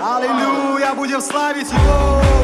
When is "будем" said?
0.94-1.20